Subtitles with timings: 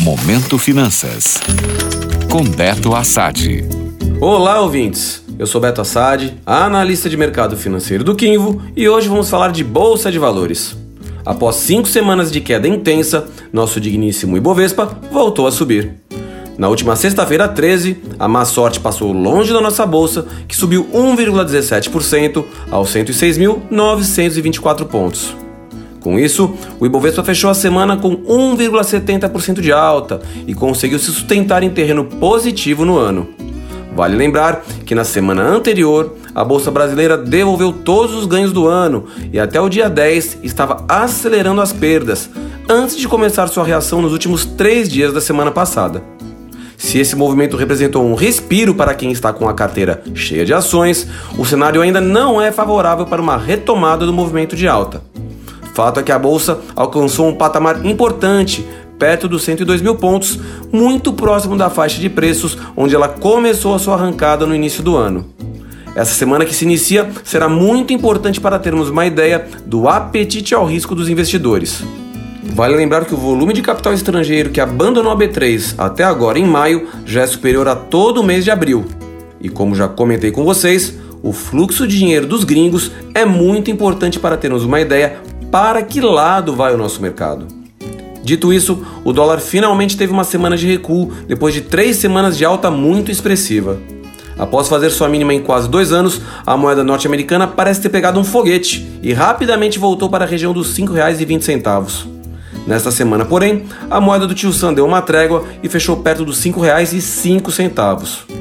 [0.00, 1.38] Momento Finanças.
[2.30, 3.62] Com Beto Assad.
[4.18, 5.22] Olá, ouvintes.
[5.38, 9.62] Eu sou Beto Assad, analista de mercado financeiro do Quinvo, e hoje vamos falar de
[9.62, 10.74] bolsa de valores.
[11.22, 15.92] Após cinco semanas de queda intensa, nosso digníssimo Ibovespa voltou a subir.
[16.56, 22.42] Na última sexta-feira 13, a má sorte passou longe da nossa bolsa, que subiu 1,17%
[22.70, 25.39] aos 106.924 pontos.
[26.00, 31.62] Com isso, o Ibovespa fechou a semana com 1,70% de alta e conseguiu se sustentar
[31.62, 33.28] em terreno positivo no ano.
[33.94, 39.04] Vale lembrar que na semana anterior, a Bolsa Brasileira devolveu todos os ganhos do ano
[39.32, 42.30] e até o dia 10 estava acelerando as perdas,
[42.68, 46.02] antes de começar sua reação nos últimos três dias da semana passada.
[46.78, 51.06] Se esse movimento representou um respiro para quem está com a carteira cheia de ações,
[51.36, 55.02] o cenário ainda não é favorável para uma retomada do movimento de alta.
[55.80, 58.62] Fato é que a bolsa alcançou um patamar importante,
[58.98, 60.38] perto dos 102 mil pontos,
[60.70, 64.94] muito próximo da faixa de preços onde ela começou a sua arrancada no início do
[64.94, 65.24] ano.
[65.96, 70.66] Essa semana que se inicia será muito importante para termos uma ideia do apetite ao
[70.66, 71.82] risco dos investidores.
[72.52, 76.44] Vale lembrar que o volume de capital estrangeiro que abandonou a B3 até agora em
[76.44, 78.84] maio já é superior a todo o mês de abril.
[79.40, 84.18] E como já comentei com vocês, o fluxo de dinheiro dos gringos é muito importante
[84.18, 87.46] para termos uma ideia para que lado vai o nosso mercado.
[88.22, 92.44] Dito isso, o dólar finalmente teve uma semana de recuo depois de três semanas de
[92.44, 93.78] alta muito expressiva.
[94.38, 98.24] Após fazer sua mínima em quase dois anos, a moeda norte-americana parece ter pegado um
[98.24, 102.06] foguete e rapidamente voltou para a região dos R$ 5,20.
[102.66, 106.42] Nesta semana, porém, a moeda do tio Sam deu uma trégua e fechou perto dos
[106.44, 108.40] R$ 5,05.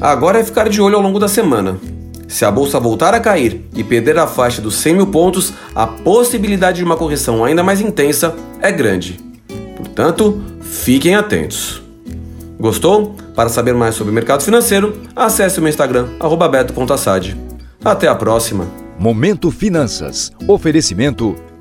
[0.00, 1.78] Agora é ficar de olho ao longo da semana.
[2.28, 5.86] Se a bolsa voltar a cair e perder a faixa dos 100 mil pontos, a
[5.86, 9.20] possibilidade de uma correção ainda mais intensa é grande.
[9.76, 11.82] Portanto, fiquem atentos.
[12.58, 13.14] Gostou?
[13.34, 16.08] Para saber mais sobre o mercado financeiro, acesse o meu Instagram,
[16.50, 17.36] beto.assad.
[17.84, 18.66] Até a próxima!
[18.98, 20.32] Momento Finanças.
[20.48, 21.36] Oferecimento